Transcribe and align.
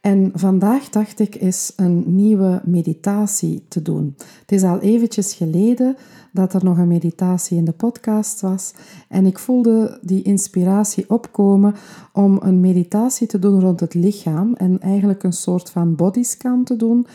en 0.00 0.30
vandaag 0.34 0.88
dacht 0.88 1.20
ik 1.20 1.40
eens 1.40 1.72
een 1.76 2.04
nieuwe 2.06 2.60
meditatie 2.64 3.64
te 3.68 3.82
doen. 3.82 4.14
Het 4.40 4.52
is 4.52 4.62
al 4.62 4.78
eventjes 4.78 5.34
geleden 5.34 5.96
dat 6.32 6.54
er 6.54 6.64
nog 6.64 6.78
een 6.78 6.88
meditatie 6.88 7.56
in 7.56 7.64
de 7.64 7.72
podcast 7.72 8.40
was. 8.40 8.72
En 9.08 9.26
ik 9.26 9.38
voelde 9.38 9.98
die 10.02 10.22
inspiratie 10.22 11.10
opkomen 11.10 11.74
om 12.12 12.38
een 12.42 12.60
meditatie 12.60 13.26
te 13.26 13.38
doen 13.38 13.60
rond 13.60 13.80
het 13.80 13.94
lichaam. 13.94 14.54
En 14.54 14.80
eigenlijk 14.80 15.22
een 15.22 15.32
soort 15.32 15.70
van 15.70 15.94
bodyscan 15.94 16.64
te 16.64 16.76
doen. 16.76 17.06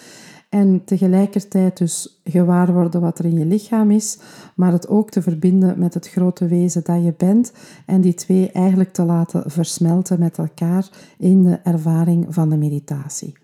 En 0.56 0.82
tegelijkertijd 0.86 1.78
dus 1.78 2.22
gewaar 2.24 2.74
worden 2.74 3.02
wat 3.02 3.20
er 3.20 3.26
in 3.26 3.38
je 3.38 3.46
lichaam 3.46 3.92
is, 3.92 4.20
maar 4.56 4.72
het 4.72 4.88
ook 4.88 5.10
te 5.10 5.22
verbinden 5.22 5.80
met 5.80 5.94
het 5.94 6.10
grote 6.10 6.48
wezen 6.48 6.84
dat 6.84 7.04
je 7.04 7.14
bent 7.18 7.54
en 7.86 8.02
die 8.02 8.14
twee 8.14 8.52
eigenlijk 8.52 8.94
te 8.94 9.04
laten 9.04 9.52
versmelten 9.52 10.20
met 10.20 10.38
elkaar 10.38 10.90
in 11.18 11.44
de 11.44 11.60
ervaring 11.64 12.26
van 12.30 12.50
de 12.50 12.58
meditatie. 12.58 13.38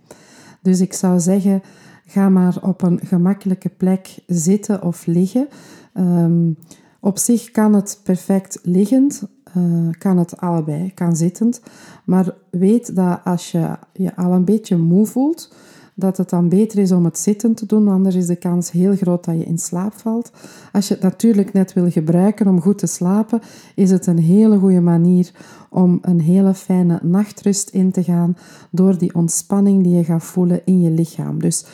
Dus 0.62 0.82
ik 0.82 0.94
zou 0.94 1.20
zeggen, 1.20 1.62
ga 2.06 2.30
maar 2.30 2.58
op 2.62 2.82
een 2.82 3.00
gemakkelijke 3.04 3.70
plek 3.70 4.20
zitten 4.28 4.84
of 4.84 5.06
liggen. 5.06 5.48
Um, 5.94 6.58
op 7.00 7.18
zich 7.18 7.52
kan 7.52 7.74
het 7.74 8.00
perfect 8.04 8.60
liggend, 8.64 9.24
uh, 9.58 9.90
kan 9.98 10.18
het 10.18 10.38
allebei, 10.38 10.94
kan 10.94 11.16
zittend. 11.16 11.62
Maar 12.06 12.34
weet 12.50 12.96
dat 12.96 13.20
als 13.24 13.52
je 13.52 13.78
je 13.94 14.16
al 14.16 14.32
een 14.32 14.46
beetje 14.46 14.78
moe 14.78 15.06
voelt, 15.06 15.54
dat 16.02 16.18
het 16.18 16.30
dan 16.30 16.50
beter 16.50 16.80
is 16.80 16.92
om 16.92 17.06
het 17.06 17.18
zitten 17.18 17.54
te 17.54 17.66
doen, 17.66 17.88
anders 17.88 18.16
is 18.16 18.26
de 18.26 18.36
kans 18.36 18.72
heel 18.72 18.96
groot 18.96 19.26
dat 19.26 19.38
je 19.38 19.44
in 19.44 19.58
slaap 19.58 19.94
valt. 19.94 20.32
Als 20.72 20.88
je 20.88 20.94
het 20.94 21.04
natuurlijk 21.04 21.54
net 21.54 21.74
wil 21.74 21.92
gebruiken 21.92 22.48
om 22.48 22.62
goed 22.62 22.78
te 22.78 22.88
slapen, 22.88 23.42
is 23.76 23.92
het 23.92 24.08
een 24.08 24.20
hele 24.20 24.58
goede 24.58 24.82
manier 24.82 25.32
om 25.70 26.00
een 26.02 26.22
hele 26.22 26.54
fijne 26.54 27.00
nachtrust 27.04 27.70
in 27.70 27.92
te 27.92 28.04
gaan 28.04 28.38
door 28.72 28.98
die 28.98 29.16
ontspanning 29.16 29.84
die 29.84 29.96
je 29.96 30.04
gaat 30.04 30.24
voelen 30.24 30.62
in 30.66 30.82
je 30.82 30.92
lichaam. 30.92 31.40
Dus 31.40 31.66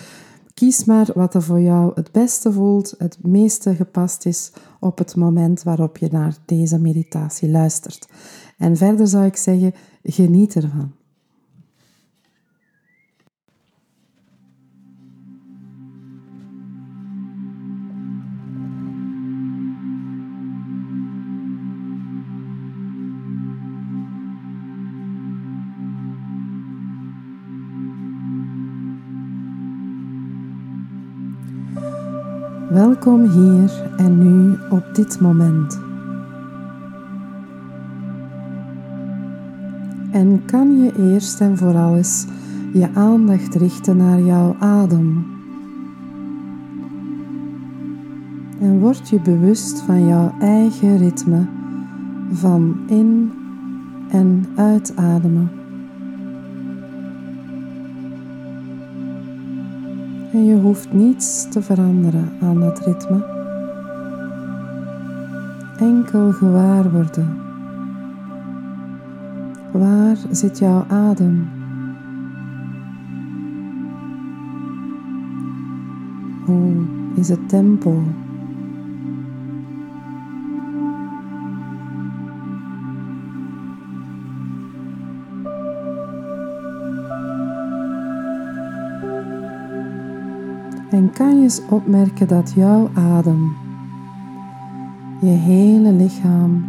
kies 0.53 0.85
maar 0.85 1.07
wat 1.13 1.33
er 1.33 1.43
voor 1.43 1.59
jou 1.59 1.91
het 1.95 2.11
beste 2.11 2.51
voelt, 2.51 2.95
het 2.97 3.17
meeste 3.21 3.75
gepast 3.75 4.25
is 4.25 4.51
op 4.79 4.97
het 4.97 5.15
moment 5.15 5.63
waarop 5.63 5.97
je 5.97 6.07
naar 6.11 6.37
deze 6.45 6.79
meditatie 6.79 7.49
luistert. 7.49 8.07
En 8.57 8.77
verder 8.77 9.07
zou 9.07 9.25
ik 9.25 9.35
zeggen, 9.35 9.73
geniet 10.03 10.55
ervan. 10.55 10.96
Welkom 32.77 33.23
hier 33.29 33.71
en 33.97 34.17
nu 34.17 34.57
op 34.69 34.83
dit 34.93 35.19
moment. 35.19 35.79
En 40.11 40.41
kan 40.45 40.77
je 40.77 41.11
eerst 41.11 41.41
en 41.41 41.57
vooral 41.57 41.95
eens 41.95 42.25
je 42.73 42.87
aandacht 42.93 43.55
richten 43.55 43.97
naar 43.97 44.21
jouw 44.21 44.55
adem. 44.59 45.25
En 48.59 48.79
word 48.79 49.09
je 49.09 49.21
bewust 49.21 49.81
van 49.81 50.07
jouw 50.07 50.33
eigen 50.39 50.97
ritme 50.97 51.45
van 52.31 52.77
in- 52.87 53.31
en 54.09 54.45
uitademen. 54.55 55.56
En 60.31 60.45
je 60.45 60.55
hoeft 60.55 60.93
niets 60.93 61.49
te 61.49 61.61
veranderen 61.61 62.31
aan 62.41 62.61
het 62.61 62.79
ritme. 62.79 63.25
Enkel 65.79 66.31
gewaar 66.31 66.91
worden. 66.91 67.37
Waar 69.71 70.17
zit 70.31 70.59
jouw 70.59 70.85
adem? 70.87 71.49
Hoe 76.45 76.85
is 77.15 77.29
het 77.29 77.49
tempo? 77.49 78.03
En 91.07 91.13
kan 91.13 91.35
je 91.35 91.43
eens 91.43 91.61
opmerken 91.69 92.27
dat 92.27 92.51
jouw 92.55 92.89
adem 92.93 93.55
je 95.21 95.27
hele 95.27 95.91
lichaam 95.91 96.65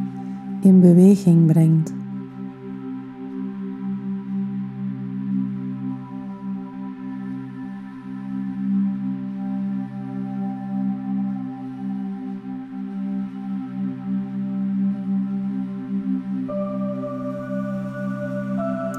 in 0.61 0.81
beweging 0.81 1.47
brengt. 1.47 1.93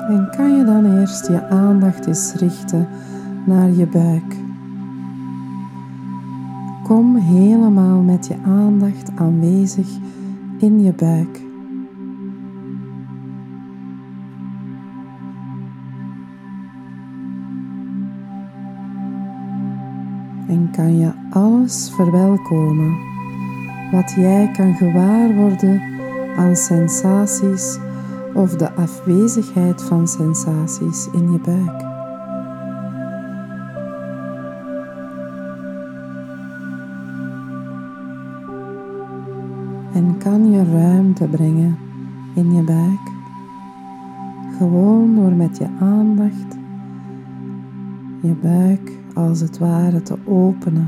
En 0.09 0.29
kan 0.31 0.57
je 0.57 0.63
dan 0.65 0.99
eerst 0.99 1.27
je 1.27 1.49
aandacht 1.49 2.05
eens 2.05 2.33
richten 2.33 2.87
naar 3.45 3.71
je 3.71 3.87
buik. 3.87 4.48
Kom 6.89 7.15
helemaal 7.15 8.01
met 8.01 8.27
je 8.27 8.35
aandacht 8.45 9.11
aanwezig 9.15 9.87
in 10.57 10.83
je 10.83 10.93
buik. 10.93 11.41
En 20.47 20.69
kan 20.71 20.97
je 20.97 21.11
alles 21.29 21.91
verwelkomen 21.95 22.97
wat 23.91 24.11
jij 24.11 24.51
kan 24.51 24.75
gewaar 24.75 25.35
worden 25.35 25.81
aan 26.35 26.55
sensaties 26.55 27.79
of 28.33 28.55
de 28.55 28.71
afwezigheid 28.71 29.81
van 29.83 30.07
sensaties 30.07 31.09
in 31.11 31.31
je 31.31 31.39
buik. 31.39 31.98
Ruimte 40.63 41.27
brengen 41.27 41.77
in 42.35 42.53
je 42.53 42.61
buik. 42.61 43.11
Gewoon 44.57 45.15
door 45.15 45.33
met 45.33 45.57
je 45.57 45.67
aandacht 45.79 46.57
je 48.21 48.33
buik 48.41 48.91
als 49.13 49.39
het 49.39 49.57
ware 49.57 50.01
te 50.01 50.17
openen. 50.25 50.87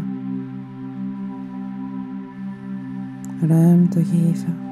Ruimte 3.47 4.03
geven. 4.03 4.70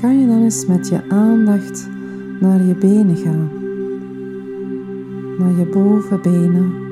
Kan 0.00 0.20
je 0.20 0.26
dan 0.26 0.42
eens 0.42 0.66
met 0.66 0.88
je 0.88 1.00
aandacht 1.08 1.88
naar 2.40 2.62
je 2.62 2.74
benen 2.74 3.16
gaan, 3.16 3.50
naar 5.38 5.58
je 5.58 5.66
bovenbenen. 5.72 6.85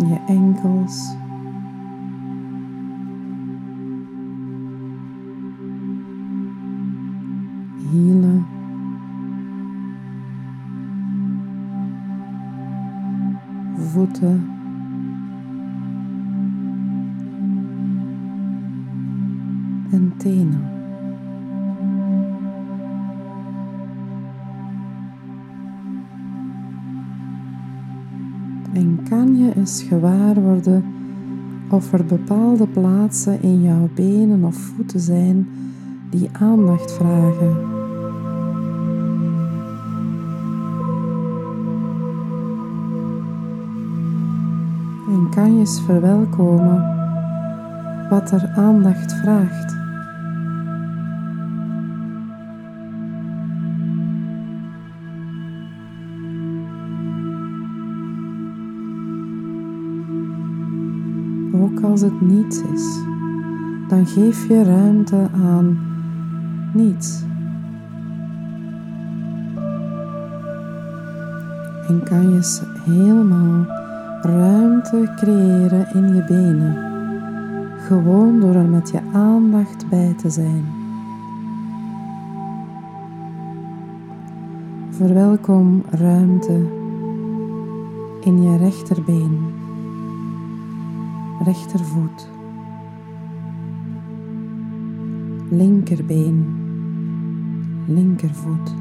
your 0.00 0.20
ankles. 0.28 1.14
Gewaar 29.88 30.34
worden 30.34 30.84
of 31.70 31.92
er 31.92 32.04
bepaalde 32.04 32.66
plaatsen 32.66 33.42
in 33.42 33.62
jouw 33.62 33.88
benen 33.94 34.44
of 34.44 34.54
voeten 34.54 35.00
zijn 35.00 35.48
die 36.10 36.28
aandacht 36.32 36.92
vragen? 36.92 37.56
En 45.08 45.28
kan 45.30 45.52
je 45.52 45.58
eens 45.58 45.80
verwelkomen 45.80 46.92
wat 48.10 48.30
er 48.30 48.52
aandacht 48.56 49.12
vraagt? 49.12 49.83
Als 61.82 62.00
het 62.00 62.20
niets 62.20 62.62
is, 62.72 62.98
dan 63.88 64.06
geef 64.06 64.48
je 64.48 64.62
ruimte 64.62 65.28
aan 65.44 65.78
niets. 66.72 67.22
En 71.88 72.02
kan 72.04 72.30
je 72.30 72.60
helemaal 72.84 73.66
ruimte 74.22 75.12
creëren 75.16 75.94
in 75.94 76.14
je 76.14 76.24
benen, 76.24 76.76
gewoon 77.78 78.40
door 78.40 78.54
er 78.54 78.68
met 78.68 78.90
je 78.90 79.00
aandacht 79.12 79.88
bij 79.88 80.14
te 80.16 80.30
zijn. 80.30 80.64
Verwelkom 84.90 85.82
ruimte 85.90 86.66
in 88.20 88.42
je 88.42 88.56
rechterbeen 88.56 89.53
rechtervoet, 91.44 92.28
linkerbeen, 95.50 96.44
linkervoet. 97.86 98.74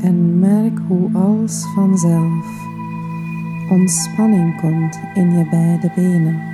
En 0.00 0.38
merk 0.38 0.78
hoe 0.88 1.10
alles 1.12 1.64
vanzelf 1.74 2.70
ontspanning 3.70 4.60
komt 4.60 5.00
in 5.14 5.30
je 5.30 5.46
beide 5.50 5.92
benen. 5.94 6.51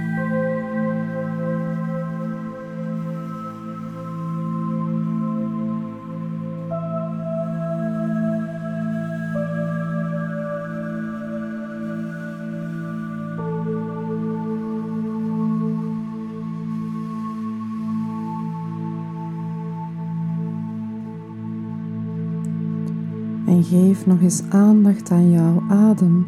En 23.58 23.64
geef 23.64 24.06
nog 24.06 24.20
eens 24.20 24.42
aandacht 24.50 25.10
aan 25.10 25.30
jouw 25.30 25.62
adem 25.68 26.26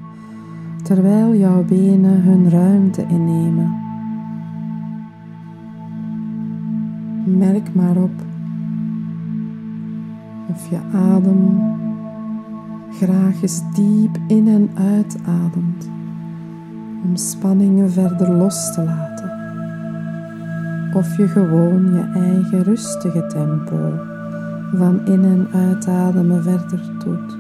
terwijl 0.82 1.34
jouw 1.34 1.64
benen 1.64 2.22
hun 2.22 2.50
ruimte 2.50 3.06
innemen. 3.06 3.74
Merk 7.24 7.74
maar 7.74 7.96
op 7.96 8.10
of 10.48 10.70
je 10.70 10.78
adem 10.92 11.60
graag 12.92 13.42
eens 13.42 13.62
diep 13.74 14.18
in 14.26 14.48
en 14.48 14.70
uitademt 14.74 15.88
om 17.04 17.16
spanningen 17.16 17.90
verder 17.90 18.32
los 18.32 18.74
te 18.74 18.84
laten. 18.84 19.30
Of 20.94 21.16
je 21.16 21.28
gewoon 21.28 21.92
je 21.94 22.10
eigen 22.14 22.62
rustige 22.62 23.26
tempo 23.26 24.09
van 24.74 25.06
in- 25.06 25.24
en 25.24 25.48
uitademen 25.52 26.42
verder 26.42 26.80
doet. 27.04 27.38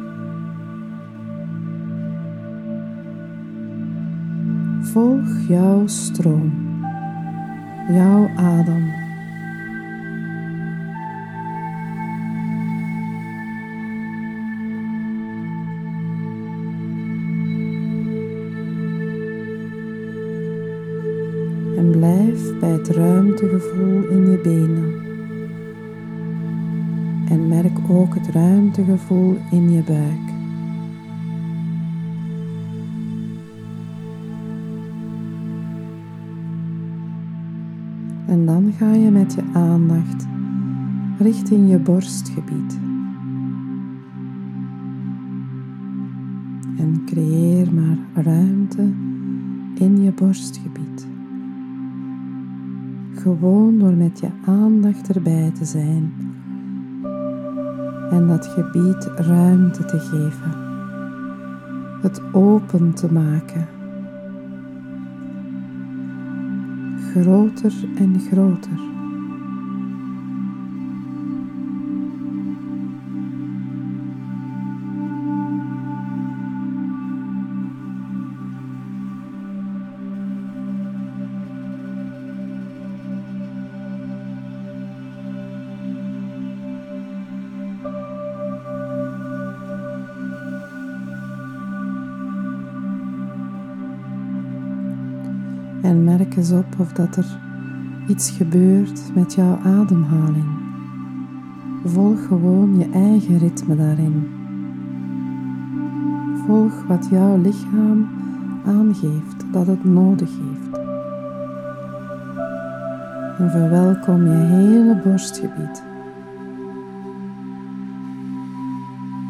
Volg 4.82 5.48
jouw 5.48 5.86
stroom, 5.86 6.52
jouw 7.88 8.28
adem. 8.36 8.88
En 21.76 21.90
blijf 21.90 22.58
bij 22.60 22.70
het 22.70 22.88
ruimtegevoel 22.88 24.08
in 24.08 24.30
je 24.30 24.40
benen. 24.42 24.99
En 27.30 27.48
merk 27.48 27.78
ook 27.88 28.14
het 28.14 28.28
ruimtegevoel 28.28 29.36
in 29.50 29.70
je 29.70 29.82
buik. 29.82 30.28
En 38.26 38.46
dan 38.46 38.72
ga 38.78 38.92
je 38.92 39.10
met 39.10 39.34
je 39.34 39.42
aandacht 39.52 40.26
richting 41.18 41.70
je 41.70 41.78
borstgebied. 41.78 42.78
En 46.76 47.02
creëer 47.06 47.74
maar 47.74 48.24
ruimte 48.24 48.82
in 49.74 50.02
je 50.02 50.12
borstgebied. 50.12 51.06
Gewoon 53.14 53.78
door 53.78 53.94
met 53.94 54.20
je 54.20 54.28
aandacht 54.44 55.14
erbij 55.14 55.50
te 55.50 55.64
zijn 55.64 56.29
en 58.10 58.26
dat 58.26 58.46
gebied 58.46 59.10
ruimte 59.16 59.84
te 59.84 59.98
geven, 59.98 60.52
het 62.02 62.22
open 62.32 62.94
te 62.94 63.12
maken, 63.12 63.68
groter 67.12 67.72
en 67.96 68.20
groter. 68.30 68.89
En 95.90 96.04
merk 96.04 96.36
eens 96.36 96.50
op 96.50 96.66
of 96.78 96.92
dat 96.92 97.16
er 97.16 97.26
iets 98.08 98.30
gebeurt 98.30 99.14
met 99.14 99.34
jouw 99.34 99.58
ademhaling. 99.64 100.48
Volg 101.84 102.26
gewoon 102.26 102.78
je 102.78 102.90
eigen 102.90 103.38
ritme 103.38 103.76
daarin. 103.76 104.30
Volg 106.46 106.86
wat 106.86 107.08
jouw 107.10 107.40
lichaam 107.40 108.08
aangeeft 108.66 109.52
dat 109.52 109.66
het 109.66 109.84
nodig 109.84 110.30
heeft. 110.30 110.78
En 113.38 113.50
verwelkom 113.50 114.26
je 114.26 114.36
hele 114.36 115.00
borstgebied. 115.04 115.82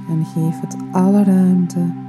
En 0.08 0.24
geef 0.24 0.60
het 0.60 0.76
alle 0.92 1.24
ruimte 1.24 1.99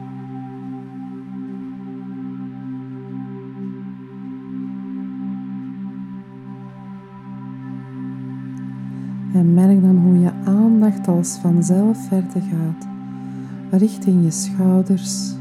als 11.11 11.37
vanzelf 11.41 12.07
verder 12.07 12.41
gaat, 12.41 12.87
richting 13.71 14.23
je 14.23 14.31
schouders 14.31 15.33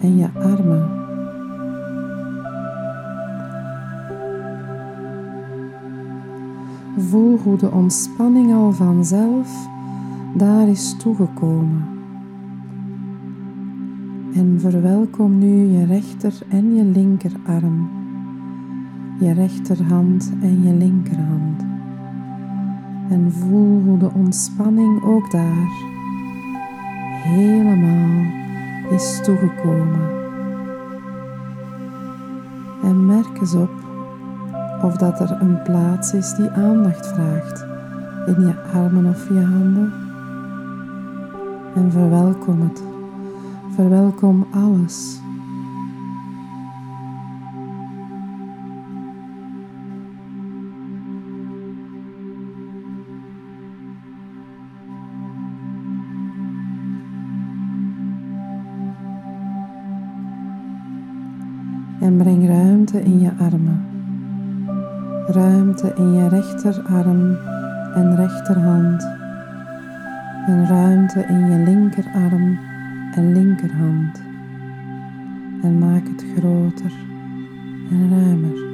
en 0.00 0.16
je 0.16 0.28
armen. 0.34 0.88
Voel 6.98 7.38
hoe 7.38 7.56
de 7.56 7.70
ontspanning 7.70 8.54
al 8.54 8.72
vanzelf 8.72 9.68
daar 10.34 10.68
is 10.68 10.96
toegekomen. 10.98 11.84
En 14.34 14.56
verwelkom 14.60 15.38
nu 15.38 15.66
je 15.66 15.84
rechter 15.84 16.38
en 16.48 16.74
je 16.74 16.84
linkerarm, 16.84 17.88
je 19.20 19.32
rechterhand 19.32 20.32
en 20.42 20.62
je 20.62 20.74
linkerhand. 20.74 21.69
En 23.10 23.32
voel 23.32 23.82
hoe 23.82 23.98
de 23.98 24.10
ontspanning 24.14 25.02
ook 25.04 25.30
daar 25.30 25.68
helemaal 27.22 28.24
is 28.90 29.20
toegekomen. 29.22 30.08
En 32.82 33.06
merk 33.06 33.40
eens 33.40 33.54
op 33.54 33.70
of 34.82 34.96
dat 34.96 35.20
er 35.20 35.36
een 35.40 35.62
plaats 35.62 36.14
is 36.14 36.34
die 36.34 36.50
aandacht 36.50 37.06
vraagt 37.06 37.64
in 38.26 38.46
je 38.46 38.54
armen 38.74 39.06
of 39.06 39.28
je 39.28 39.40
handen. 39.40 39.92
En 41.74 41.92
verwelkom 41.92 42.60
het. 42.60 42.82
Verwelkom 43.74 44.46
alles. 44.50 45.20
Ruimte 62.90 63.10
in 63.10 63.20
je 63.20 63.30
armen. 63.38 63.86
Ruimte 65.26 65.92
in 65.96 66.12
je 66.12 66.28
rechterarm 66.28 67.36
en 67.94 68.16
rechterhand. 68.16 69.02
En 70.46 70.66
ruimte 70.66 71.24
in 71.28 71.50
je 71.50 71.64
linkerarm 71.64 72.58
en 73.14 73.32
linkerhand. 73.32 74.22
En 75.62 75.78
maak 75.78 76.02
het 76.06 76.24
groter 76.36 76.92
en 77.90 78.10
ruimer. 78.10 78.69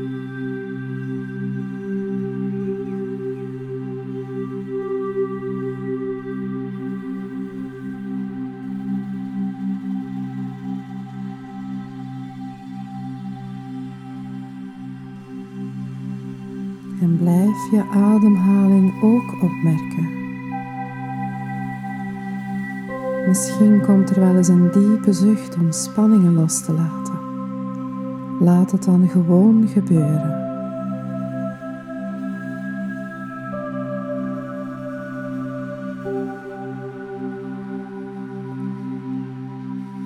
Je 17.70 17.84
ademhaling 17.90 18.92
ook 19.02 19.42
opmerken. 19.42 20.08
Misschien 23.26 23.80
komt 23.80 24.10
er 24.10 24.20
wel 24.20 24.36
eens 24.36 24.48
een 24.48 24.70
diepe 24.72 25.12
zucht 25.12 25.56
om 25.56 25.72
spanningen 25.72 26.34
los 26.34 26.64
te 26.64 26.72
laten. 26.72 27.14
Laat 28.40 28.70
het 28.70 28.84
dan 28.84 29.08
gewoon 29.08 29.68
gebeuren. 29.68 30.44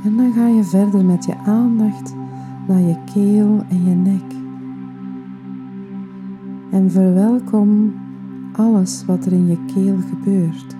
En 0.04 0.16
dan 0.16 0.32
ga 0.32 0.46
je 0.46 0.64
verder 0.64 1.04
met 1.04 1.24
je 1.24 1.36
aandacht 1.36 2.14
naar 2.68 2.80
je 2.80 2.96
keel 3.12 3.64
en 3.68 3.84
je 3.84 3.94
nek. 3.94 4.39
En 6.70 6.90
verwelkom 6.90 7.92
alles 8.52 9.04
wat 9.04 9.26
er 9.26 9.32
in 9.32 9.46
je 9.46 9.64
keel 9.74 9.96
gebeurt. 10.08 10.76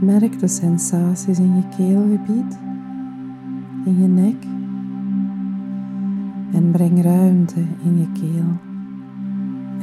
Merk 0.00 0.38
de 0.38 0.48
sensaties 0.48 1.38
in 1.38 1.54
je 1.54 1.62
keelgebied, 1.76 2.58
in 3.84 4.00
je 4.00 4.08
nek. 4.08 4.44
En 6.52 6.70
breng 6.70 7.02
ruimte 7.02 7.60
in 7.84 7.98
je 7.98 8.08
keel 8.12 8.58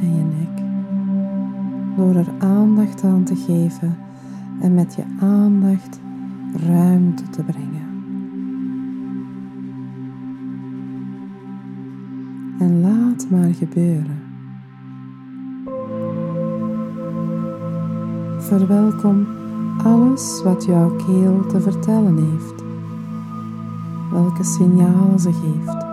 en 0.00 0.14
je 0.16 0.24
nek. 0.24 0.64
Door 1.96 2.14
er 2.14 2.32
aandacht 2.38 3.04
aan 3.04 3.24
te 3.24 3.36
geven 3.36 3.96
en 4.60 4.74
met 4.74 4.94
je 4.94 5.04
aandacht 5.20 6.00
ruimte 6.66 7.28
te 7.30 7.42
brengen. 7.42 7.86
En 12.58 12.80
laat 12.80 13.26
maar 13.30 13.54
gebeuren. 13.54 14.27
Verwelkom 18.48 19.26
alles 19.84 20.42
wat 20.42 20.64
jouw 20.64 20.96
keel 20.96 21.46
te 21.46 21.60
vertellen 21.60 22.16
heeft, 22.16 22.62
welke 24.12 24.44
signalen 24.44 25.20
ze 25.20 25.32
geeft. 25.32 25.86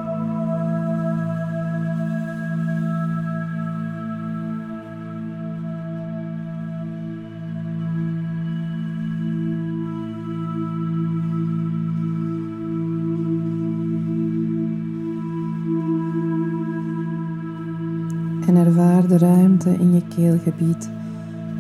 En 18.47 18.55
ervaar 18.55 19.07
de 19.07 19.17
ruimte 19.17 19.69
in 19.69 19.93
je 19.93 20.01
keelgebied 20.15 20.94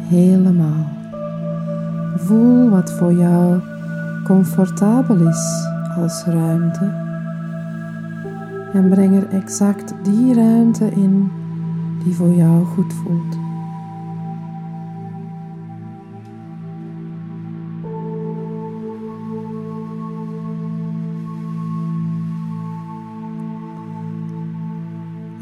helemaal. 0.07 0.87
Voel 2.15 2.69
wat 2.69 2.91
voor 2.91 3.13
jou 3.13 3.59
comfortabel 4.23 5.27
is 5.27 5.67
als 5.97 6.23
ruimte. 6.25 6.85
En 8.73 8.89
breng 8.89 9.15
er 9.15 9.29
exact 9.29 9.93
die 10.03 10.33
ruimte 10.33 10.91
in 10.91 11.31
die 12.03 12.13
voor 12.13 12.33
jou 12.33 12.65
goed 12.65 12.93
voelt. 12.93 13.37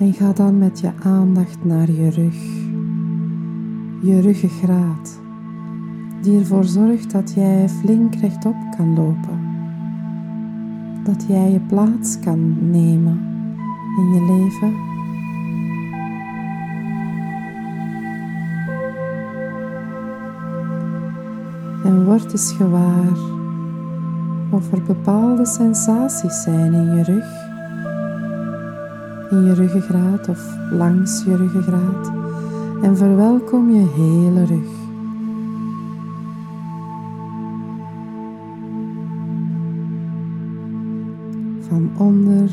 En 0.03 0.13
ga 0.13 0.33
dan 0.33 0.57
met 0.57 0.79
je 0.79 0.91
aandacht 1.03 1.65
naar 1.65 1.91
je 1.91 2.09
rug, 2.09 2.62
je 4.03 4.21
ruggengraat 4.21 5.19
die 6.21 6.39
ervoor 6.39 6.63
zorgt 6.63 7.11
dat 7.11 7.33
jij 7.33 7.69
flink 7.69 8.15
rechtop 8.15 8.55
kan 8.77 8.95
lopen. 8.95 9.39
Dat 11.03 11.25
jij 11.27 11.51
je 11.51 11.59
plaats 11.59 12.19
kan 12.19 12.69
nemen 12.71 13.19
in 13.97 14.13
je 14.13 14.21
leven. 14.21 14.73
En 21.83 22.05
word 22.05 22.31
eens 22.31 22.51
gewaar 22.51 23.17
of 24.49 24.71
er 24.71 24.83
bepaalde 24.83 25.45
sensaties 25.45 26.41
zijn 26.41 26.73
in 26.73 26.95
je 26.95 27.03
rug, 27.03 27.25
in 29.31 29.45
je 29.45 29.53
ruggengraat 29.53 30.29
of 30.29 30.57
langs 30.71 31.23
je 31.23 31.35
ruggengraat. 31.35 32.22
En 32.83 32.97
verwelkom 32.97 33.69
je 33.69 33.87
hele 33.95 34.45
rug. 34.45 34.81
van 41.73 42.07
onder 42.07 42.51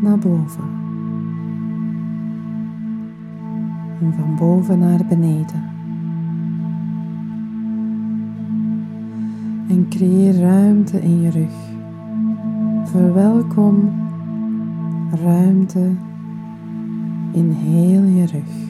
naar 0.00 0.18
boven. 0.18 0.64
En 4.00 4.14
van 4.18 4.36
boven 4.38 4.78
naar 4.78 5.06
beneden. 5.08 5.68
En 9.68 9.86
creëer 9.88 10.40
ruimte 10.40 11.02
in 11.02 11.20
je 11.20 11.30
rug. 11.30 11.52
Verwelkom 12.84 13.92
ruimte 15.24 15.90
in 17.32 17.50
heel 17.50 18.02
je 18.02 18.26
rug. 18.26 18.69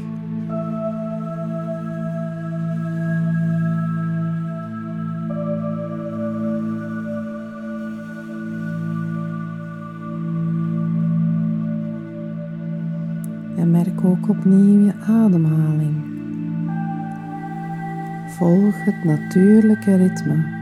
Ook 14.10 14.28
opnieuw 14.28 14.84
je 14.84 14.92
ademhaling. 15.06 16.08
Volg 18.28 18.84
het 18.84 19.04
natuurlijke 19.04 19.96
ritme. 19.96 20.58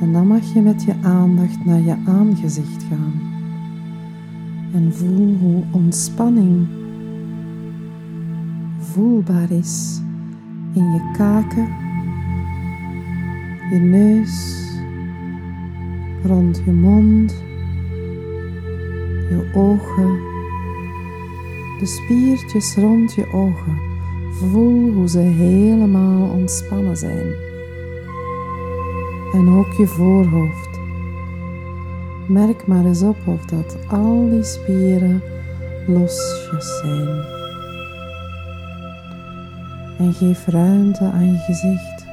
En 0.00 0.12
dan 0.12 0.26
mag 0.26 0.52
je 0.52 0.60
met 0.60 0.82
je 0.82 0.94
aandacht 1.02 1.64
naar 1.64 1.80
je 1.80 1.96
aangezicht 2.06 2.82
gaan. 2.82 3.29
En 4.72 4.92
voel 4.94 5.36
hoe 5.40 5.62
ontspanning 5.70 6.66
voelbaar 8.78 9.50
is 9.50 10.00
in 10.72 10.82
je 10.82 11.10
kaken, 11.16 11.68
je 13.70 13.78
neus, 13.78 14.64
rond 16.24 16.62
je 16.64 16.72
mond, 16.72 17.30
je 19.28 19.50
ogen, 19.54 20.18
de 21.78 21.86
spiertjes 21.86 22.76
rond 22.76 23.14
je 23.14 23.32
ogen. 23.32 23.78
Voel 24.32 24.92
hoe 24.92 25.08
ze 25.08 25.18
helemaal 25.18 26.30
ontspannen 26.30 26.96
zijn 26.96 27.48
en 29.32 29.48
ook 29.48 29.72
je 29.72 29.86
voorhoofd. 29.86 30.69
Merk 32.30 32.66
maar 32.66 32.84
eens 32.84 33.02
op 33.02 33.16
of 33.24 33.44
dat 33.44 33.76
al 33.88 34.28
die 34.30 34.42
spieren 34.42 35.22
losjes 35.86 36.78
zijn. 36.80 37.08
En 39.98 40.12
geef 40.12 40.46
ruimte 40.46 41.04
aan 41.04 41.32
je 41.32 41.38
gezicht 41.38 42.06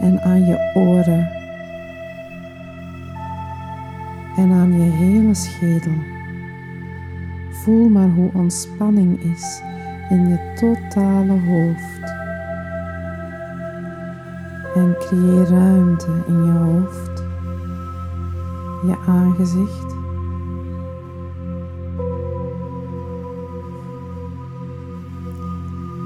en 0.00 0.20
aan 0.20 0.44
je 0.44 0.72
oren 0.74 1.30
en 4.36 4.52
aan 4.52 4.72
je 4.72 4.90
hele 4.90 5.34
schedel. 5.34 5.96
Voel 7.50 7.88
maar 7.88 8.08
hoe 8.08 8.30
ontspanning 8.32 9.20
is 9.20 9.62
in 10.10 10.28
je 10.28 10.52
totale 10.54 11.40
hoofd 11.40 12.12
en 14.74 14.96
creëer 14.98 15.46
ruimte 15.48 16.06
in 16.26 16.44
je 16.44 16.52
hoofd, 16.52 17.11
je 18.86 18.96
aangezicht. 19.06 19.94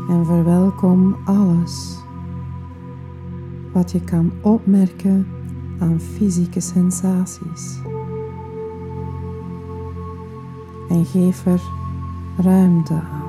En 0.09 0.26
verwelkom 0.26 1.16
alles 1.25 1.99
wat 3.73 3.92
je 3.92 4.00
kan 4.00 4.33
opmerken 4.40 5.26
aan 5.78 6.00
fysieke 6.00 6.61
sensaties. 6.61 7.78
En 10.88 11.04
geef 11.04 11.47
er 11.47 11.61
ruimte 12.37 12.95
aan. 12.95 13.25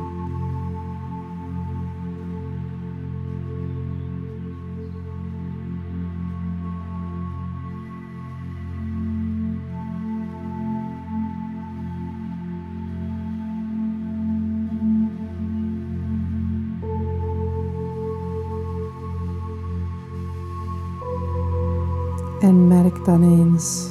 Merk 22.88 23.06
dan 23.06 23.24
eens 23.24 23.90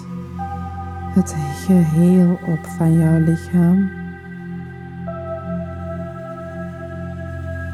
het 1.14 1.36
geheel 1.66 2.30
op 2.30 2.66
van 2.76 2.98
jouw 2.98 3.18
lichaam. 3.18 3.90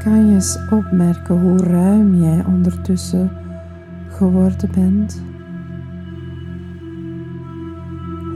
Kan 0.05 0.27
je 0.27 0.35
eens 0.35 0.59
opmerken 0.71 1.41
hoe 1.41 1.57
ruim 1.57 2.15
jij 2.15 2.45
ondertussen 2.47 3.31
geworden 4.09 4.71
bent? 4.75 5.23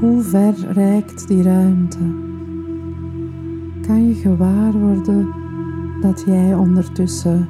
Hoe 0.00 0.22
ver 0.22 0.54
reikt 0.72 1.28
die 1.28 1.42
ruimte? 1.42 2.14
Kan 3.86 4.08
je 4.08 4.14
gewaar 4.14 4.72
worden 4.72 5.28
dat 6.00 6.22
jij 6.26 6.54
ondertussen 6.54 7.48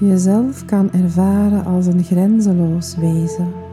jezelf 0.00 0.64
kan 0.64 0.92
ervaren 0.92 1.64
als 1.64 1.86
een 1.86 2.04
grenzeloos 2.04 2.96
wezen? 2.96 3.65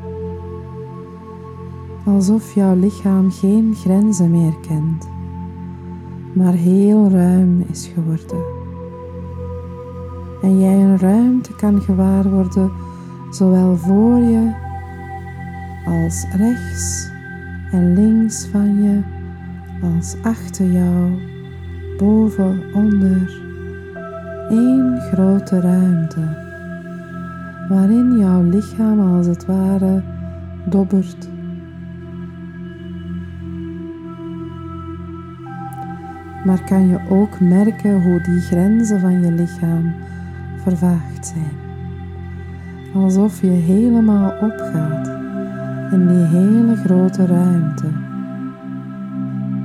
Alsof 2.06 2.54
jouw 2.54 2.76
lichaam 2.76 3.32
geen 3.32 3.74
grenzen 3.76 4.32
meer 4.32 4.54
kent, 4.68 5.10
maar 6.34 6.54
heel 6.54 7.10
ruim 7.10 7.66
is 7.72 7.92
geworden. 7.94 8.44
En 10.42 10.60
jij 10.60 10.74
een 10.74 11.00
ruimte 11.00 11.56
kan 11.56 11.82
gewaar 11.82 12.30
worden, 12.30 12.72
zowel 13.30 13.76
voor 13.76 14.18
je 14.18 14.52
als 15.86 16.26
rechts 16.38 17.10
en 17.72 17.94
links 17.94 18.46
van 18.46 18.84
je, 18.84 19.02
als 19.82 20.16
achter 20.24 20.72
jou, 20.72 21.12
boven, 21.98 22.62
onder. 22.74 23.42
Eén 24.50 25.00
grote 25.12 25.60
ruimte, 25.60 26.22
waarin 27.70 28.18
jouw 28.18 28.42
lichaam 28.42 29.16
als 29.16 29.28
het 29.28 29.46
ware 29.46 30.04
dobbert 30.66 31.32
maar 36.44 36.64
kan 36.64 36.88
je 36.88 37.00
ook 37.10 37.40
merken 37.40 38.02
hoe 38.02 38.22
die 38.22 38.40
grenzen 38.40 39.00
van 39.00 39.22
je 39.22 39.32
lichaam 39.32 39.94
vervaagd 40.64 41.26
zijn. 41.26 41.62
Alsof 42.94 43.42
je 43.42 43.48
helemaal 43.48 44.32
opgaat 44.42 45.08
in 45.92 46.08
die 46.08 46.26
hele 46.26 46.76
grote 46.76 47.26
ruimte, 47.26 47.88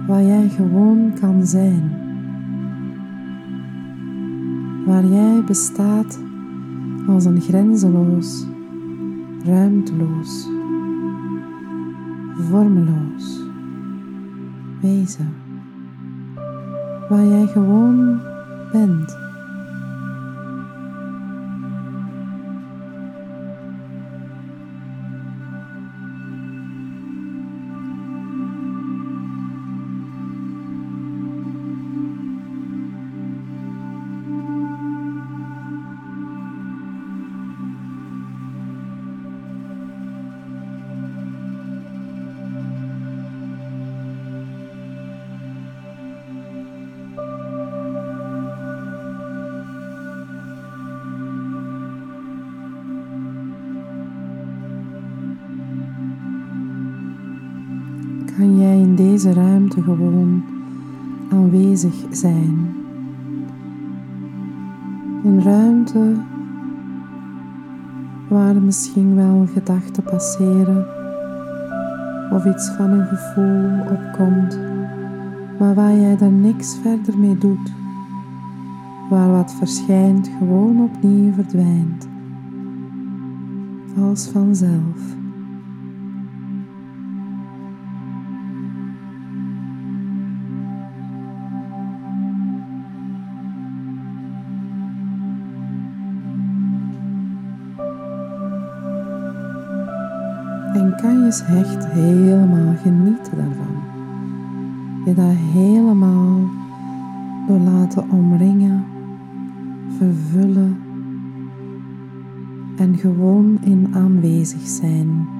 waar 0.06 0.22
jij 0.22 0.48
gewoon 0.48 1.12
kan 1.20 1.46
zijn, 1.46 1.90
waar 4.86 5.04
jij 5.04 5.42
bestaat 5.46 6.18
als 7.08 7.24
een 7.24 7.40
grenzeloos, 7.40 8.46
ruimteloos, 9.44 10.48
vormeloos 12.50 13.42
wezen 14.80 15.47
waar 17.08 17.24
jij 17.24 17.46
gewoon 17.46 18.20
bent. 18.72 19.27
Gewoon 59.96 60.42
aanwezig 61.30 61.94
zijn. 62.10 62.74
Een 65.24 65.42
ruimte 65.42 66.14
waar 68.28 68.54
misschien 68.54 69.14
wel 69.14 69.46
gedachten 69.52 70.02
passeren 70.02 70.86
of 72.30 72.44
iets 72.44 72.68
van 72.68 72.90
een 72.90 73.06
gevoel 73.06 73.80
opkomt, 73.80 74.58
maar 75.58 75.74
waar 75.74 75.94
jij 75.94 76.16
daar 76.16 76.30
niks 76.30 76.78
verder 76.82 77.18
mee 77.18 77.38
doet. 77.38 77.72
Waar 79.10 79.30
wat 79.30 79.52
verschijnt 79.52 80.30
gewoon 80.38 80.82
opnieuw 80.82 81.32
verdwijnt, 81.32 82.08
als 84.00 84.28
vanzelf. 84.28 85.17
Eens 101.28 101.42
echt 101.42 101.86
helemaal 101.86 102.74
genieten 102.82 103.36
daarvan. 103.36 103.82
Je 105.04 105.14
daar 105.14 105.34
helemaal 105.34 106.50
door 107.46 107.58
laten 107.58 108.10
omringen, 108.10 108.84
vervullen 109.98 110.76
en 112.76 112.96
gewoon 112.96 113.58
in 113.60 113.88
aanwezig 113.94 114.66
zijn. 114.66 115.37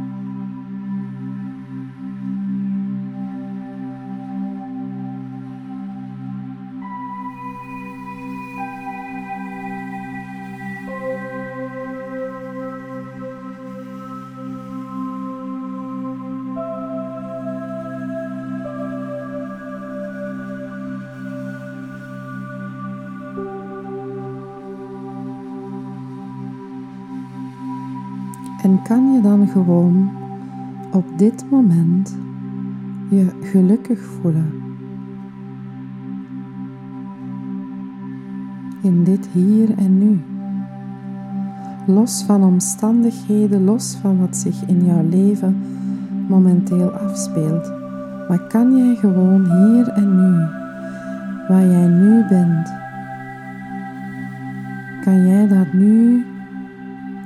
En 28.69 28.83
kan 28.83 29.13
je 29.13 29.21
dan 29.21 29.49
gewoon 29.49 30.11
op 30.93 31.05
dit 31.19 31.45
moment 31.51 32.17
je 33.11 33.27
gelukkig 33.43 34.01
voelen? 34.01 34.53
In 38.83 39.05
dit 39.05 39.29
hier 39.33 39.79
en 39.79 39.99
nu. 39.99 40.21
Los 41.87 42.23
van 42.23 42.45
omstandigheden, 42.45 43.65
los 43.65 43.97
van 44.01 44.19
wat 44.19 44.37
zich 44.37 44.67
in 44.67 44.85
jouw 44.85 45.09
leven 45.09 45.57
momenteel 46.29 46.91
afspeelt. 46.91 47.73
Maar 48.29 48.47
kan 48.49 48.77
jij 48.77 48.95
gewoon 48.95 49.45
hier 49.45 49.89
en 49.89 50.17
nu, 50.17 50.47
waar 51.49 51.67
jij 51.67 51.87
nu 51.87 52.25
bent, 52.29 52.73
kan 55.05 55.27
jij 55.27 55.49
daar 55.49 55.69
nu 55.73 56.25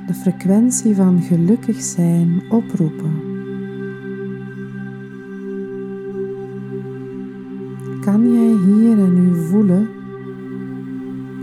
de 0.07 0.13
frequentie 0.13 0.95
van 0.95 1.21
gelukkig 1.21 1.81
zijn 1.81 2.41
oproepen. 2.49 3.31
Kan 8.01 8.33
jij 8.33 8.55
hier 8.65 8.97
en 8.99 9.13
nu 9.13 9.45
voelen 9.45 9.89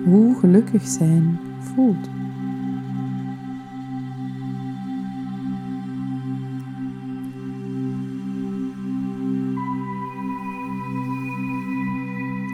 hoe 0.05 0.35
gelukkig 0.39 0.87
zijn 0.87 1.39
voelt? 1.59 2.09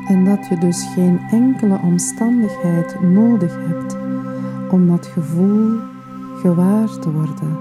En 0.08 0.24
dat 0.24 0.46
je 0.48 0.58
dus 0.58 0.86
geen 0.94 1.20
enkele 1.30 1.78
omstandigheid 1.82 3.00
nodig 3.00 3.56
hebt 3.66 3.96
om 4.70 4.86
dat 4.86 5.06
gevoel 5.06 5.85
gewaar 6.46 6.98
te 6.98 7.12
worden. 7.12 7.58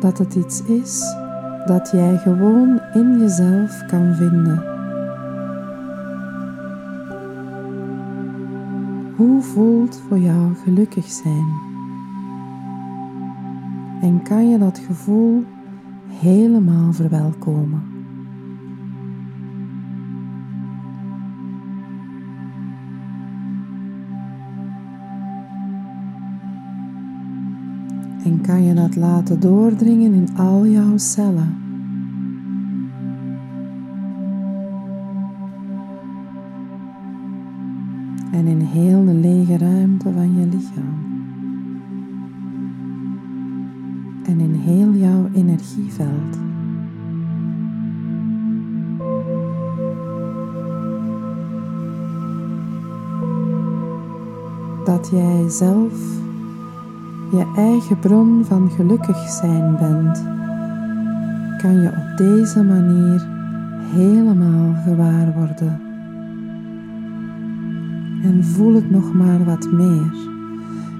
Dat 0.00 0.18
het 0.18 0.34
iets 0.34 0.62
is 0.62 1.00
dat 1.66 1.90
jij 1.90 2.18
gewoon 2.18 2.80
in 2.94 3.18
jezelf 3.18 3.86
kan 3.86 4.14
vinden. 4.14 4.64
Hoe 9.16 9.42
voelt 9.42 10.02
voor 10.08 10.18
jou 10.18 10.54
gelukkig 10.64 11.10
zijn? 11.10 11.46
En 14.00 14.22
kan 14.22 14.48
je 14.48 14.58
dat 14.58 14.78
gevoel 14.78 15.44
helemaal 16.08 16.92
verwelkomen? 16.92 17.95
En 28.26 28.40
kan 28.40 28.62
je 28.62 28.74
dat 28.74 28.96
laten 28.96 29.40
doordringen 29.40 30.14
in 30.14 30.36
al 30.36 30.66
jouw 30.66 30.98
cellen. 30.98 31.54
En 38.32 38.46
in 38.46 38.60
heel 38.60 39.04
de 39.04 39.12
lege 39.12 39.58
ruimte 39.58 40.12
van 40.12 40.34
je 40.34 40.46
lichaam. 40.46 41.04
En 44.24 44.40
in 44.40 44.54
heel 44.54 44.92
jouw 44.92 45.28
energieveld. 45.32 46.38
Dat 54.84 55.08
jij 55.10 55.48
zelf 55.48 56.24
je 57.36 57.52
eigen 57.56 57.98
bron 57.98 58.44
van 58.44 58.70
gelukkig 58.70 59.28
zijn 59.28 59.76
bent, 59.76 60.24
kan 61.58 61.80
je 61.82 61.88
op 61.88 62.16
deze 62.16 62.64
manier 62.64 63.26
helemaal 63.94 64.74
gewaar 64.84 65.32
worden. 65.32 65.80
En 68.22 68.44
voel 68.44 68.74
het 68.74 68.90
nog 68.90 69.14
maar 69.14 69.44
wat 69.44 69.72
meer. 69.72 70.12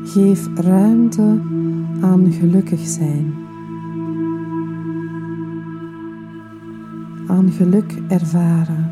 Geef 0.05 0.49
ruimte 0.55 1.40
aan 2.01 2.33
gelukkig 2.33 2.81
zijn. 2.81 3.35
Aan 7.27 7.51
geluk 7.51 8.03
ervaren. 8.09 8.90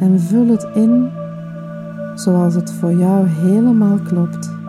En 0.00 0.20
vul 0.20 0.46
het 0.46 0.68
in 0.74 1.08
zoals 2.14 2.54
het 2.54 2.72
voor 2.72 2.92
jou 2.92 3.26
helemaal 3.26 3.98
klopt 3.98 4.61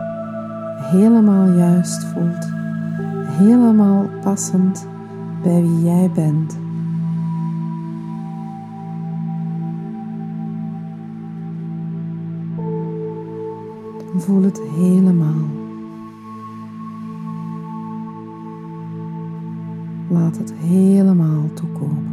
helemaal 0.90 1.48
juist 1.48 2.04
voelt, 2.04 2.48
helemaal 3.38 4.08
passend 4.22 4.86
bij 5.42 5.62
wie 5.62 5.82
jij 5.82 6.10
bent. 6.14 6.58
Voel 14.16 14.42
het 14.42 14.60
helemaal. 14.60 15.48
Laat 20.08 20.36
het 20.36 20.52
helemaal 20.52 21.50
toekomen. 21.54 22.03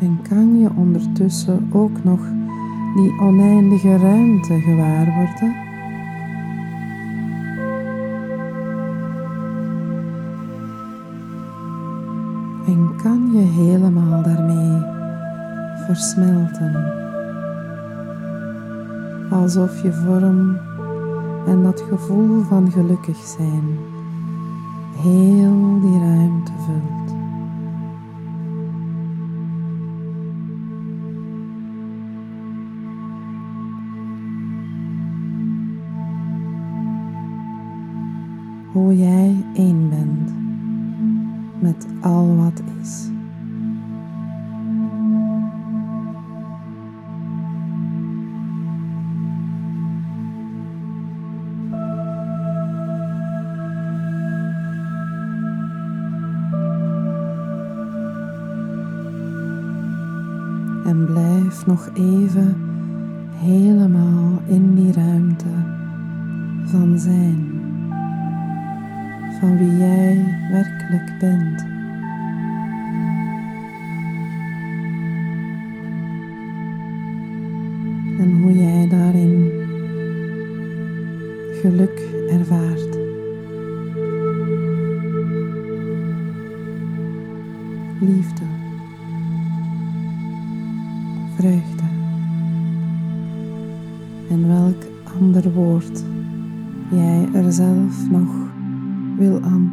En 0.00 0.18
kan 0.28 0.58
je 0.58 0.68
ondertussen 0.76 1.68
ook 1.72 2.04
nog 2.04 2.20
die 2.94 3.20
oneindige 3.20 3.96
ruimte 3.96 4.60
gewaar 4.60 5.14
worden? 5.14 5.56
En 12.66 12.96
kan 13.02 13.32
je 13.32 13.38
helemaal 13.38 14.22
daarmee 14.22 14.82
versmelten? 15.86 16.96
Alsof 19.30 19.82
je 19.82 19.92
vorm 19.92 20.56
en 21.46 21.62
dat 21.62 21.84
gevoel 21.88 22.42
van 22.42 22.70
gelukkig 22.70 23.16
zijn 23.16 23.78
heel 24.96 25.80
die 25.80 25.98
ruimte 25.98 26.52
vult. 26.66 26.97
Hoe 38.78 38.96
jij 38.96 39.44
één 39.54 39.88
bent 39.88 40.32
met 41.60 41.86
al 42.00 42.36
wat 42.36 42.62
is. 42.80 43.06
En 60.84 61.04
blijf 61.06 61.66
nog 61.66 61.90
even 61.94 62.56
helemaal 63.34 64.42
in 64.46 64.74
die 64.74 64.92
ruimte 64.92 65.46
van 66.64 66.98
zijn 66.98 67.47
van 69.40 69.58
wie 69.58 69.76
jij 69.76 70.24
werkelijk 70.50 71.18
bent. 71.18 71.66
en 78.18 78.40
hoe 78.42 78.52
jij 78.52 78.88
daarin 78.88 79.50
geluk 81.60 82.00
ervaart. 82.30 82.87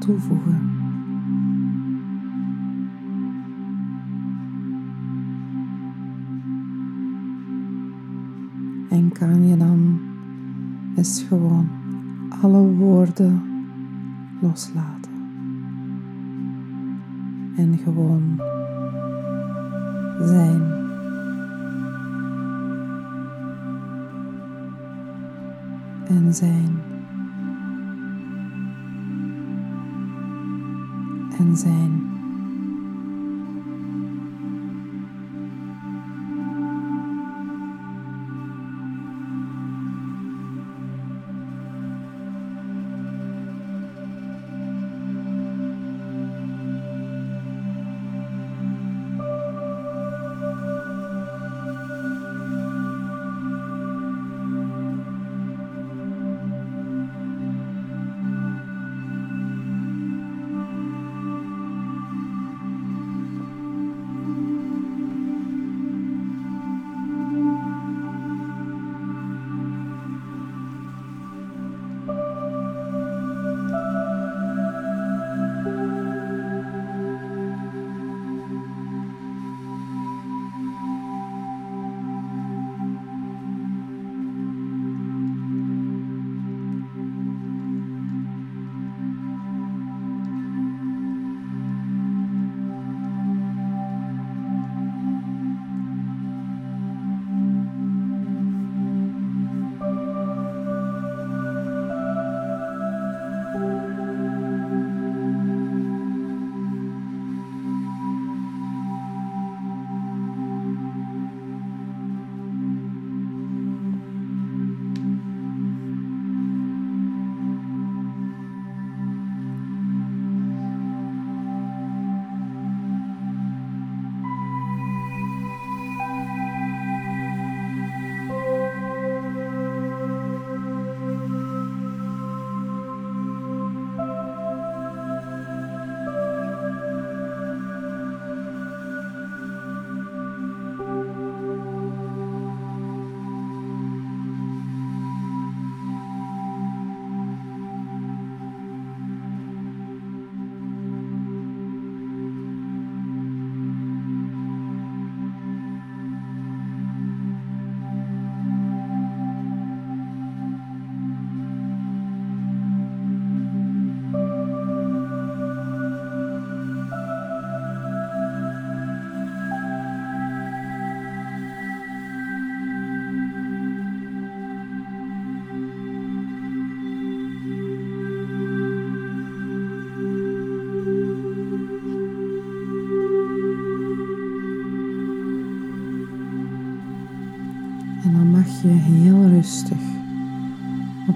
Toevoegen. 0.06 0.74
En 8.90 9.12
kan 9.12 9.48
je 9.48 9.58
dan 9.58 10.00
eens 10.96 11.26
gewoon 11.28 11.70
alle 12.42 12.74
woorden 12.76 13.42
loslaten. 14.42 15.12
En 17.56 17.78
gewoon 17.78 18.42
zijn. 20.20 20.62
En 26.08 26.34
zijn. 26.34 26.95
En 31.46 31.58
zijn. 31.58 32.15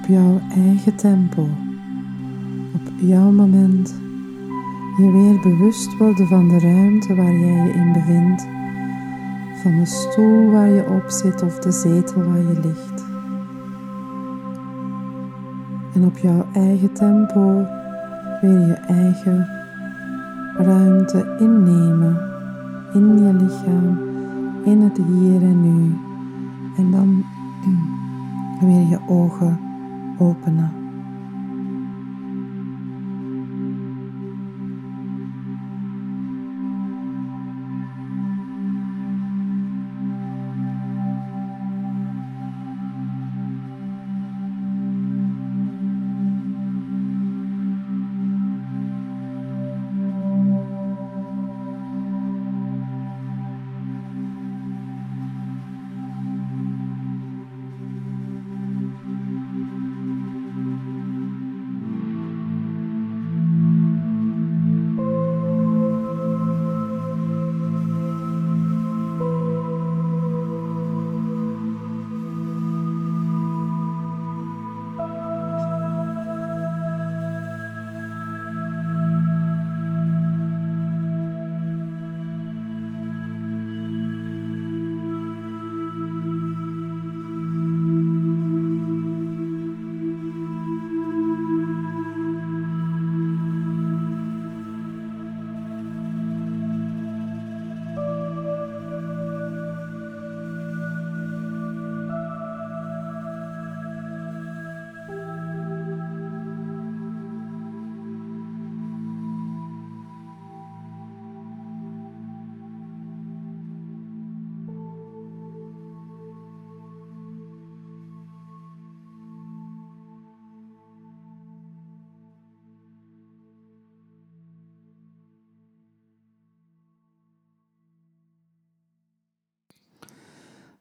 Jouw 0.09 0.41
eigen 0.49 0.95
tempo, 0.95 1.41
op 2.73 2.91
jouw 2.97 3.31
moment, 3.31 3.95
je 4.97 5.11
weer 5.11 5.39
bewust 5.41 5.97
worden 5.97 6.27
van 6.27 6.47
de 6.47 6.59
ruimte 6.59 7.15
waar 7.15 7.33
jij 7.33 7.65
je 7.65 7.73
in 7.73 7.93
bevindt, 7.93 8.47
van 9.61 9.77
de 9.77 9.85
stoel 9.85 10.51
waar 10.51 10.69
je 10.69 10.85
op 10.89 11.09
zit 11.09 11.43
of 11.43 11.59
de 11.59 11.71
zetel 11.71 12.23
waar 12.23 12.37
je 12.37 12.59
ligt. 12.63 13.05
En 15.93 16.05
op 16.05 16.17
jouw 16.17 16.45
eigen 16.53 16.93
tempo 16.93 17.65
weer 18.41 18.67
je 18.67 18.77
eigen 18.87 19.47
ruimte 20.57 21.35
innemen 21.39 22.17
in 22.93 23.25
je 23.25 23.33
lichaam, 23.33 23.99
in 24.65 24.81
het 24.81 24.97
hier 24.97 25.41
en 25.41 25.61
nu. 25.61 25.97
En 26.77 26.91
dan 26.91 27.23
weer 28.59 28.87
je 28.87 28.99
ogen 29.07 29.68
openen. 30.19 30.88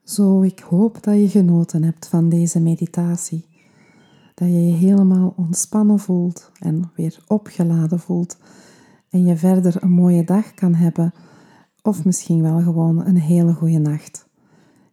Zo, 0.09 0.41
ik 0.41 0.59
hoop 0.59 1.03
dat 1.03 1.15
je 1.15 1.29
genoten 1.29 1.83
hebt 1.83 2.07
van 2.07 2.29
deze 2.29 2.59
meditatie. 2.59 3.45
Dat 4.33 4.47
je 4.47 4.65
je 4.65 4.73
helemaal 4.73 5.33
ontspannen 5.37 5.99
voelt 5.99 6.51
en 6.59 6.91
weer 6.95 7.19
opgeladen 7.27 7.99
voelt. 7.99 8.37
En 9.09 9.25
je 9.25 9.37
verder 9.37 9.83
een 9.83 9.91
mooie 9.91 10.23
dag 10.23 10.53
kan 10.53 10.73
hebben, 10.73 11.13
of 11.81 12.05
misschien 12.05 12.41
wel 12.41 12.61
gewoon 12.61 13.05
een 13.05 13.17
hele 13.17 13.53
goede 13.53 13.77
nacht. 13.77 14.27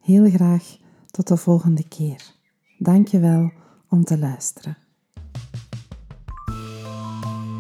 Heel 0.00 0.30
graag 0.30 0.76
tot 1.06 1.28
de 1.28 1.36
volgende 1.36 1.88
keer. 1.88 2.34
Dank 2.78 3.08
je 3.08 3.18
wel 3.18 3.50
om 3.88 4.04
te 4.04 4.18
luisteren. 4.18 4.76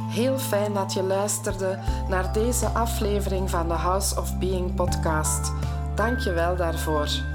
Heel 0.08 0.38
fijn 0.38 0.72
dat 0.72 0.92
je 0.92 1.02
luisterde 1.02 1.78
naar 2.08 2.32
deze 2.32 2.66
aflevering 2.66 3.50
van 3.50 3.68
de 3.68 3.74
House 3.74 4.20
of 4.20 4.38
Being 4.38 4.74
podcast. 4.74 5.52
Dank 5.94 6.18
je 6.18 6.32
wel 6.32 6.56
daarvoor. 6.56 7.34